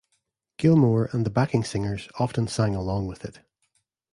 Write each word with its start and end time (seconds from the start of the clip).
Gilmour 0.57 1.11
and 1.13 1.27
the 1.27 1.29
backing 1.29 1.63
singers 1.63 2.09
often 2.17 2.47
sang 2.47 2.73
along 2.73 3.05
with 3.05 3.23
it. 3.23 3.41